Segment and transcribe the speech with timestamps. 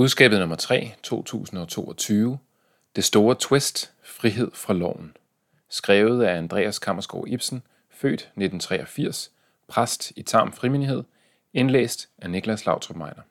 [0.00, 2.38] Budskabet nummer 3, 2022.
[2.96, 5.16] Det store twist, frihed fra loven.
[5.68, 9.30] Skrevet af Andreas Kammersgaard Ibsen, født 1983,
[9.68, 11.04] præst i Tarm Frimindighed,
[11.54, 13.22] indlæst af Niklas Lautrup Meiner.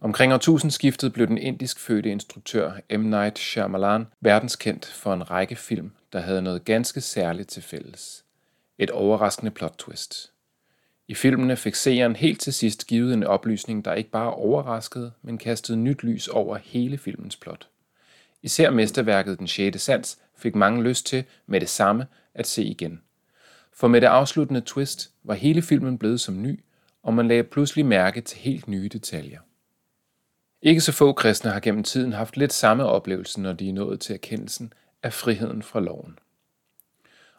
[0.00, 3.00] Omkring årtusindskiftet blev den indisk fødte instruktør M.
[3.00, 8.24] Night Shyamalan verdenskendt for en række film, der havde noget ganske særligt til fælles.
[8.78, 10.31] Et overraskende plot twist.
[11.12, 15.38] I filmene fik seeren helt til sidst givet en oplysning, der ikke bare overraskede, men
[15.38, 17.68] kastede nyt lys over hele filmens plot.
[18.42, 19.82] Især mesterværket Den 6.
[19.82, 23.00] sans fik mange lyst til med det samme at se igen.
[23.72, 26.60] For med det afsluttende twist var hele filmen blevet som ny,
[27.02, 29.40] og man lagde pludselig mærke til helt nye detaljer.
[30.62, 34.00] Ikke så få kristne har gennem tiden haft lidt samme oplevelse, når de er nået
[34.00, 34.72] til erkendelsen
[35.02, 36.18] af friheden fra loven.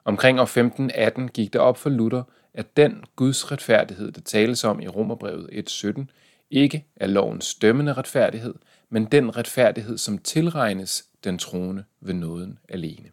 [0.06, 4.80] Omkring år 1518 gik det op for Luther, at den Guds retfærdighed, der tales om
[4.80, 6.06] i Romerbrevet 1.17,
[6.52, 8.54] ikke er lovens dømmende retfærdighed,
[8.90, 13.10] men den retfærdighed, som tilregnes den troende ved nåden alene.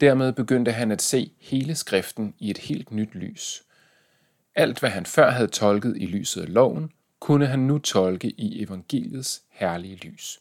[0.00, 3.62] Dermed begyndte han at se hele skriften i et helt nyt lys.
[4.54, 8.62] Alt, hvad han før havde tolket i lyset af loven, kunne han nu tolke i
[8.62, 10.40] evangeliets herlige lys.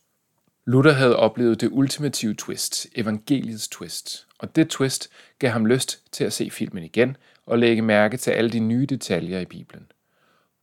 [0.65, 6.23] Luther havde oplevet det ultimative twist, evangeliets twist, og det twist gav ham lyst til
[6.23, 9.91] at se filmen igen og lægge mærke til alle de nye detaljer i Bibelen.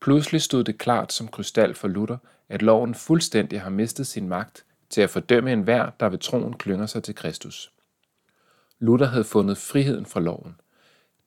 [0.00, 2.16] Pludselig stod det klart som krystal for Luther,
[2.48, 6.86] at loven fuldstændig har mistet sin magt til at fordømme enhver, der ved troen klynger
[6.86, 7.72] sig til Kristus.
[8.78, 10.54] Luther havde fundet friheden fra loven.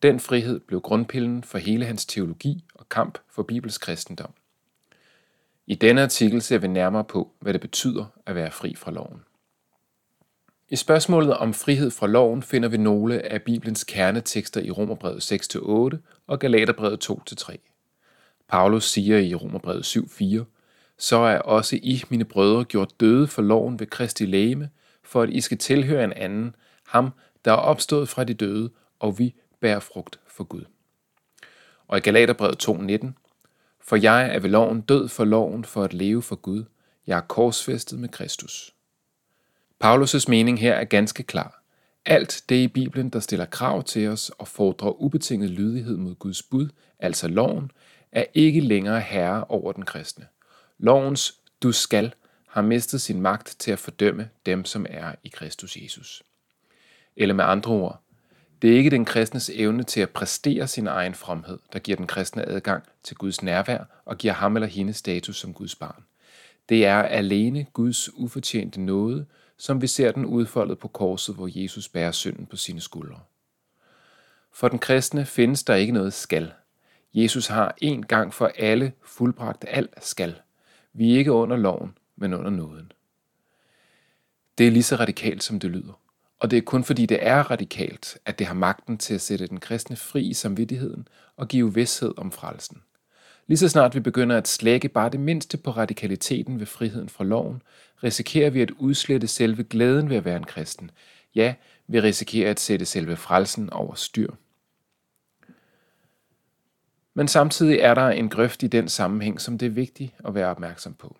[0.01, 4.33] Den frihed blev grundpillen for hele hans teologi og kamp for Bibels kristendom.
[5.67, 9.21] I denne artikel ser vi nærmere på, hvad det betyder at være fri fra loven.
[10.69, 15.97] I spørgsmålet om frihed fra loven finder vi nogle af Bibelens kernetekster i Romerbrevet 6-8
[16.27, 17.55] og Galaterbrevet 2-3.
[18.47, 20.43] Paulus siger i Romerbrevet 7-4,
[20.97, 24.69] så er også I, mine brødre, gjort døde for loven ved Kristi lægeme,
[25.03, 26.55] for at I skal tilhøre en anden,
[26.87, 27.11] ham,
[27.45, 30.63] der er opstået fra de døde, og vi bærer frugt for Gud.
[31.87, 33.07] Og i Galaterbrevet 2.19,
[33.81, 36.63] for jeg er ved loven død for loven for at leve for Gud.
[37.07, 38.75] Jeg er korsfæstet med Kristus.
[39.83, 41.61] Paulus' mening her er ganske klar.
[42.05, 46.43] Alt det i Bibelen, der stiller krav til os og fordrer ubetinget lydighed mod Guds
[46.43, 46.69] bud,
[46.99, 47.71] altså loven,
[48.11, 50.25] er ikke længere herre over den kristne.
[50.77, 52.13] Lovens du skal
[52.47, 56.23] har mistet sin magt til at fordømme dem, som er i Kristus Jesus.
[57.15, 58.01] Eller med andre ord,
[58.61, 62.07] det er ikke den kristnes evne til at præstere sin egen fromhed, der giver den
[62.07, 66.03] kristne adgang til Guds nærvær og giver ham eller hende status som Guds barn.
[66.69, 69.25] Det er alene Guds ufortjente nåde,
[69.57, 73.19] som vi ser den udfoldet på korset, hvor Jesus bærer synden på sine skuldre.
[74.53, 76.51] For den kristne findes der ikke noget skal.
[77.13, 80.35] Jesus har en gang for alle fuldbragt alt skal.
[80.93, 82.91] Vi er ikke under loven, men under nåden.
[84.57, 85.99] Det er lige så radikalt, som det lyder.
[86.39, 89.47] Og det er kun fordi det er radikalt, at det har magten til at sætte
[89.47, 92.81] den kristne fri i samvittigheden og give vidshed om frelsen.
[93.47, 97.23] Lige så snart vi begynder at slække bare det mindste på radikaliteten ved friheden fra
[97.23, 97.61] loven,
[98.05, 100.91] risikerer vi at udslette selve glæden ved at være en kristen.
[101.35, 101.53] Ja,
[101.87, 104.31] vi risikerer at sætte selve frelsen over styr.
[107.13, 110.47] Men samtidig er der en grøft i den sammenhæng, som det er vigtigt at være
[110.47, 111.17] opmærksom på.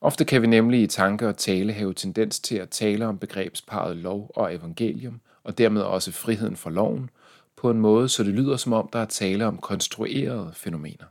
[0.00, 3.96] Ofte kan vi nemlig i tanke og tale have tendens til at tale om begrebsparet
[3.96, 7.10] lov og evangelium, og dermed også friheden for loven,
[7.56, 11.04] på en måde, så det lyder som om, der er tale om konstruerede fænomener.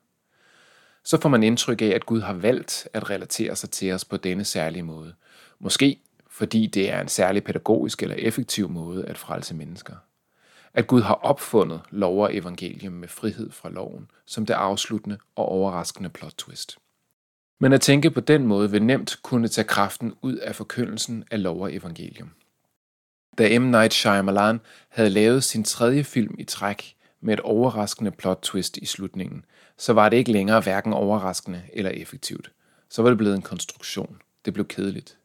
[1.05, 4.17] Så får man indtryk af, at Gud har valgt at relatere sig til os på
[4.17, 5.13] denne særlige måde.
[5.59, 5.99] Måske
[6.29, 9.95] fordi det er en særlig pædagogisk eller effektiv måde at frelse mennesker.
[10.73, 15.45] At Gud har opfundet lov og evangelium med frihed fra loven, som det afsluttende og
[15.45, 16.77] overraskende plot twist.
[17.59, 21.43] Men at tænke på den måde vil nemt kunne tage kraften ud af forkyndelsen af
[21.43, 22.31] lov og evangelium.
[23.37, 23.61] Da M.
[23.61, 28.85] Night Shyamalan havde lavet sin tredje film i træk med et overraskende plot twist i
[28.85, 29.45] slutningen,
[29.77, 32.51] så var det ikke længere hverken overraskende eller effektivt.
[32.89, 34.21] Så var det blevet en konstruktion.
[34.45, 35.17] Det blev kedeligt.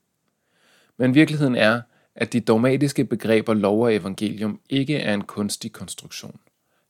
[0.97, 1.81] Men virkeligheden er,
[2.15, 6.41] at de dogmatiske begreber lov og evangelium ikke er en kunstig konstruktion.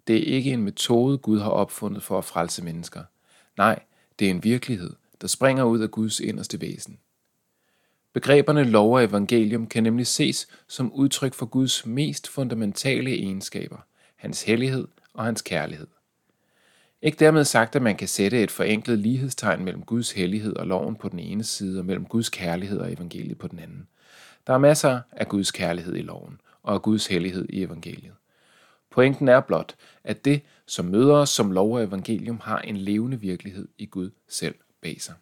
[0.07, 3.03] Det er ikke en metode, Gud har opfundet for at frelse mennesker.
[3.57, 3.79] Nej,
[4.19, 6.99] det er en virkelighed, der springer ud af Guds inderste væsen.
[8.13, 13.79] Begreberne lov og evangelium kan nemlig ses som udtryk for Guds mest fundamentale egenskaber,
[14.17, 15.87] hans hellighed og hans kærlighed.
[17.03, 20.97] Ikke dermed sagt, at man kan sætte et forenklet lighedstegn mellem Guds hellighed og loven
[20.97, 23.89] på den ene side, og mellem Guds kærlighed og evangeliet på den anden.
[24.47, 28.13] Der er masser af Guds kærlighed i loven, og af Guds hellighed i evangeliet.
[28.91, 29.75] Pointen er blot,
[30.05, 34.11] at det, som møder os som lov og evangelium, har en levende virkelighed i Gud
[34.29, 35.15] selv bag sig.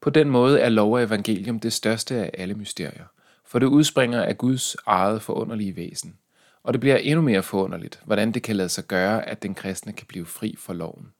[0.00, 3.04] På den måde er lov og evangelium det største af alle mysterier,
[3.44, 6.18] for det udspringer af Guds eget forunderlige væsen,
[6.66, 9.92] og det bliver endnu mere forunderligt, hvordan det kan lade sig gøre, at den kristne
[9.92, 11.12] kan blive fri for loven.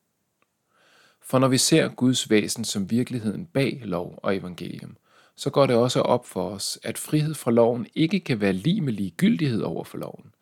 [1.21, 4.97] For når vi ser Guds væsen som virkeligheden bag lov og evangelium,
[5.37, 8.81] så går det også op for os, at frihed fra loven ikke kan være lige
[8.81, 10.35] med ligegyldighed over for loven.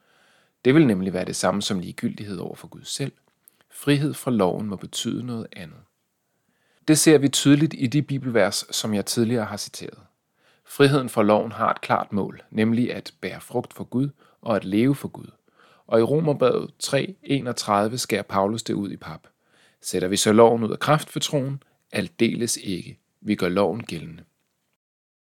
[0.65, 3.13] Det vil nemlig være det samme som ligegyldighed over for Gud selv.
[3.71, 5.81] Frihed fra loven må betyde noget andet.
[6.89, 9.99] Det ser vi tydeligt i de bibelvers, som jeg tidligere har citeret.
[10.65, 14.09] Friheden fra loven har et klart mål, nemlig at bære frugt for Gud
[14.45, 15.31] og at leve for Gud.
[15.87, 19.27] Og i Romerbrevet 3.31 skærer Paulus det ud i pap.
[19.81, 21.63] Sætter vi så loven ud af kraft for troen?
[21.93, 22.99] Aldeles ikke.
[23.21, 24.23] Vi gør loven gældende.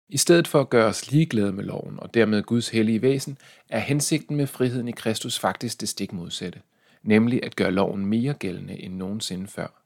[0.08, 3.38] I stedet for at gøre os ligeglade med loven og dermed Guds hellige væsen,
[3.68, 6.60] er hensigten med friheden i Kristus faktisk det stik modsatte,
[7.02, 9.84] nemlig at gøre loven mere gældende end nogensinde før.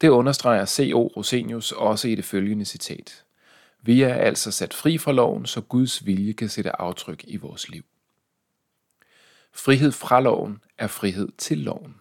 [0.00, 1.06] Det understreger C.O.
[1.16, 3.24] Rosenius også i det følgende citat.
[3.82, 7.68] Vi er altså sat fri fra loven, så Guds vilje kan sætte aftryk i vores
[7.68, 7.84] liv.
[9.56, 11.94] Frihed fra loven er frihed til loven.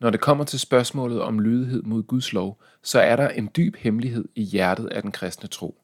[0.00, 3.76] Når det kommer til spørgsmålet om lydighed mod Guds lov, så er der en dyb
[3.76, 5.82] hemmelighed i hjertet af den kristne tro.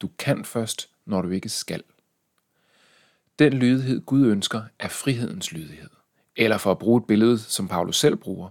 [0.00, 1.82] Du kan først, når du ikke skal.
[3.38, 5.90] Den lydighed Gud ønsker er frihedens lydighed.
[6.36, 8.48] Eller for at bruge et billede, som Paulus selv bruger,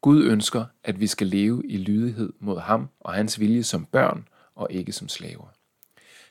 [0.00, 4.28] Gud ønsker, at vi skal leve i lydighed mod ham og hans vilje som børn
[4.54, 5.46] og ikke som slaver.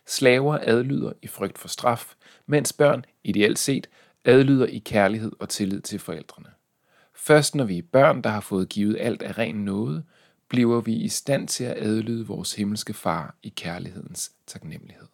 [0.08, 2.14] Slaver adlyder i frygt for straf,
[2.46, 3.88] mens børn, ideelt set,
[4.26, 6.50] adlyder i kærlighed og tillid til forældrene.
[7.16, 10.04] Først når vi er børn, der har fået givet alt af ren nåde,
[10.50, 15.08] bliver vi i stand til at adlyde vores himmelske far i kærlighedens taknemmelighed.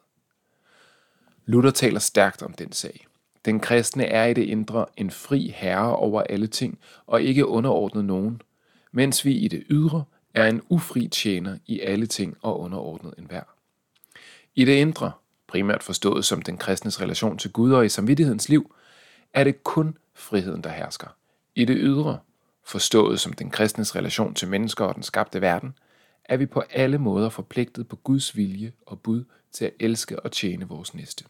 [1.46, 3.08] Luther taler stærkt om den sag.
[3.46, 8.06] Den kristne er i det indre en fri herre over alle ting og ikke underordnet
[8.06, 8.42] nogen,
[8.92, 10.04] mens vi i det ydre
[10.34, 13.44] er en ufri tjener i alle ting og underordnet enhver.
[14.56, 15.12] I det indre,
[15.48, 18.76] primært forstået som den kristnes relation til Gud og i samvittighedens liv,
[19.34, 21.08] er det kun friheden, der hersker.
[21.56, 22.20] I det ydre,
[22.64, 25.74] forstået som den kristnes relation til mennesker og den skabte verden,
[26.26, 30.32] er vi på alle måder forpligtet på Guds vilje og bud til at elske og
[30.32, 31.26] tjene vores næste.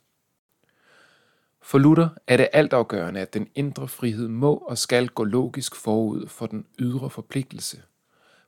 [1.62, 6.28] For Luther er det altafgørende, at den indre frihed må og skal gå logisk forud
[6.28, 7.82] for den ydre forpligtelse.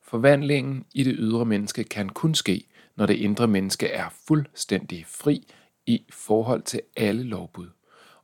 [0.02, 5.48] Forvandlingen i det ydre menneske kan kun ske, når det indre menneske er fuldstændig fri
[5.86, 7.68] i forhold til alle lovbud.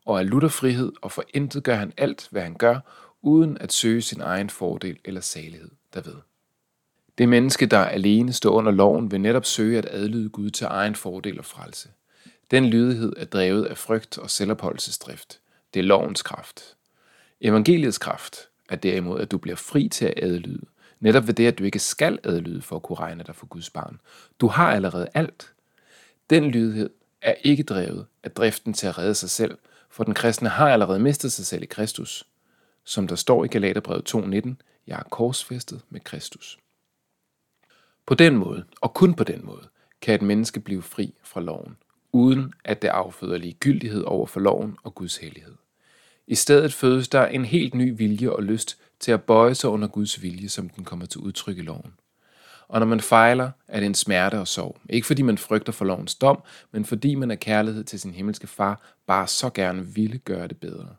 [0.08, 2.80] Og af lutterfrihed, og for intet gør han alt, hvad han gør,
[3.22, 6.16] uden at søge sin egen fordel eller salighed derved.
[7.18, 10.96] Det menneske, der alene står under loven, vil netop søge at adlyde Gud til egen
[10.96, 11.90] fordel og frelse.
[12.52, 15.40] Den lydighed er drevet af frygt og selvopholdelsesdrift.
[15.74, 16.76] Det er lovens kraft.
[17.42, 20.66] Evangeliets kraft er derimod, at du bliver fri til at adlyde.
[21.00, 23.70] Netop ved det, at du ikke skal adlyde for at kunne regne dig for Guds
[23.70, 24.02] barn.
[24.40, 25.54] Du har allerede alt.
[26.30, 26.90] Den lydighed
[27.22, 29.58] er ikke drevet af driften til at redde sig selv,
[29.98, 32.28] for den kristne har allerede mistet sig selv i Kristus.
[32.84, 34.50] Som der står i Galaterbrevet 2.19,
[34.88, 36.60] jeg er korsfæstet med Kristus.
[38.06, 39.68] På den måde, og kun på den måde,
[40.02, 41.78] kan et menneske blive fri fra loven,
[42.12, 45.56] uden at det afføder ligegyldighed over for loven og Guds hellighed.
[46.28, 49.88] I stedet fødes der en helt ny vilje og lyst til at bøje sig under
[49.88, 51.94] Guds vilje, som den kommer til udtryk i loven.
[52.68, 54.78] Og når man fejler, er det en smerte og sorg.
[54.90, 58.48] Ikke fordi man frygter for lovens dom, men fordi man af kærlighed til sin himmelske
[58.48, 60.96] far bare så gerne ville gøre det bedre.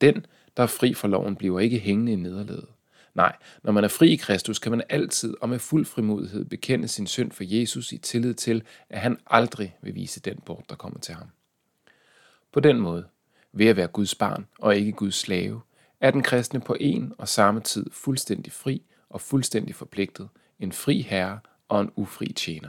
[0.00, 2.66] Den, der er fri for loven, bliver ikke hængende i nederlaget.
[3.14, 6.88] Nej, når man er fri i Kristus, kan man altid og med fuld frimodighed bekende
[6.88, 10.76] sin synd for Jesus i tillid til, at han aldrig vil vise den bort, der
[10.76, 11.28] kommer til ham.
[12.52, 13.06] På den måde,
[13.52, 15.60] ved at være Guds barn og ikke Guds slave,
[16.00, 20.28] er den kristne på en og samme tid fuldstændig fri og fuldstændig forpligtet,
[20.60, 22.68] en fri herre og en ufri tjener.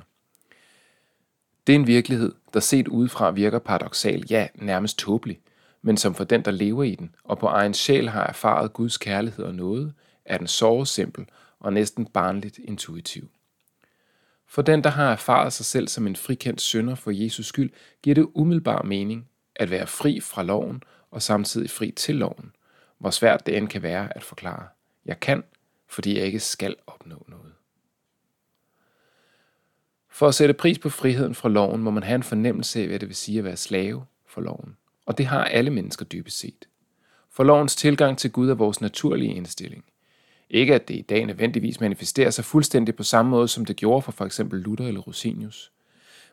[1.67, 5.39] Det er en virkelighed, der set udefra virker paradoxal, ja, nærmest tåbelig,
[5.81, 8.97] men som for den, der lever i den, og på egen sjæl har erfaret Guds
[8.97, 9.93] kærlighed og nåde,
[10.25, 11.25] er den såre simpel
[11.59, 13.29] og næsten barnligt intuitiv.
[14.47, 18.13] For den, der har erfaret sig selv som en frikendt synder for Jesus skyld, giver
[18.15, 22.51] det umiddelbar mening at være fri fra loven og samtidig fri til loven,
[22.97, 24.67] hvor svært det end kan være at forklare.
[25.05, 25.43] Jeg kan,
[25.87, 27.53] fordi jeg ikke skal opnå noget.
[30.09, 32.99] For at sætte pris på friheden fra loven, må man have en fornemmelse af, hvad
[32.99, 34.77] det vil sige at være slave for loven.
[35.05, 36.67] Og det har alle mennesker dybest set.
[37.31, 39.85] For lovens tilgang til Gud er vores naturlige indstilling.
[40.49, 44.01] Ikke at det i dag nødvendigvis manifesterer sig fuldstændig på samme måde, som det gjorde
[44.01, 44.41] for f.eks.
[44.51, 45.71] Luther eller Rosinius.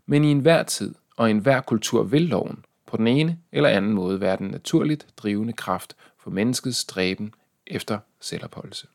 [0.07, 3.93] Men i enhver tid og i enhver kultur vil loven på den ene eller anden
[3.93, 7.35] måde være den naturligt drivende kraft for menneskets stræben
[7.67, 8.87] efter selvopholdelse.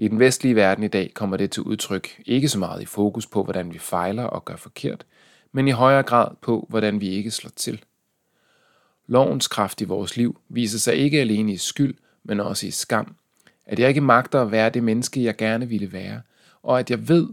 [0.00, 3.26] I den vestlige verden i dag kommer det til udtryk ikke så meget i fokus
[3.26, 5.06] på, hvordan vi fejler og gør forkert,
[5.52, 7.84] men i højere grad på, hvordan vi ikke slår til.
[9.06, 13.16] Lovens kraft i vores liv viser sig ikke alene i skyld, men også i skam.
[13.66, 16.20] At jeg ikke magter at være det menneske, jeg gerne ville være,
[16.62, 17.28] og at jeg ved,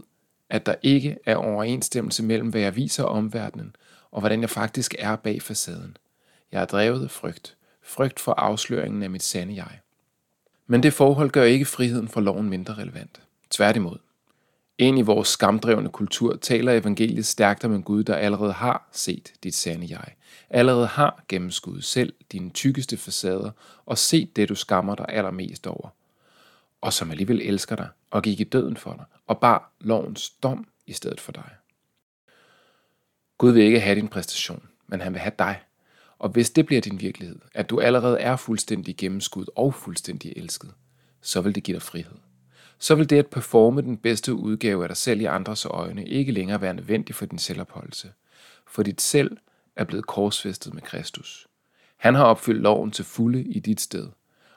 [0.50, 3.76] at der ikke er overensstemmelse mellem, hvad jeg viser omverdenen,
[4.10, 5.96] og hvordan jeg faktisk er bag facaden.
[6.52, 7.56] Jeg er drevet af frygt.
[7.82, 9.80] Frygt for afsløringen af mit sande jeg.
[10.66, 13.20] Men det forhold gør ikke friheden for loven mindre relevant.
[13.50, 13.98] Tværtimod.
[14.78, 19.32] Ind i vores skamdrevne kultur taler evangeliet stærkt om en Gud, der allerede har set
[19.42, 20.14] dit sande jeg,
[20.50, 23.50] allerede har gennemskuddet selv dine tykkeste facader
[23.86, 25.88] og set det, du skammer dig allermest over,
[26.80, 30.66] og som alligevel elsker dig og gik i døden for dig og bar lovens dom
[30.86, 31.50] i stedet for dig.
[33.38, 35.60] Gud vil ikke have din præstation, men han vil have dig.
[36.18, 40.74] Og hvis det bliver din virkelighed, at du allerede er fuldstændig gennemskud og fuldstændig elsket,
[41.20, 42.16] så vil det give dig frihed.
[42.78, 46.32] Så vil det at performe den bedste udgave af dig selv i andres øjne ikke
[46.32, 48.12] længere være nødvendigt for din selvopholdelse.
[48.66, 49.36] For dit selv
[49.76, 51.46] er blevet korsfæstet med Kristus.
[51.96, 54.08] Han har opfyldt loven til fulde i dit sted,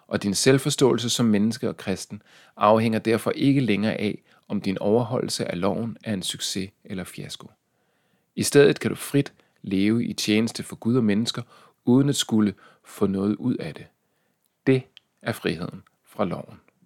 [0.08, 2.22] og din selvforståelse som menneske og kristen
[2.58, 7.52] afhænger derfor ikke længere af, om din overholdelse af loven er en succes eller fiasko.
[8.36, 11.42] I stedet kan du frit leve i tjeneste for Gud og mennesker,
[11.86, 13.86] uden at skulle få noget ud af det.
[14.68, 14.84] Det
[15.22, 16.60] er friheden fra loven.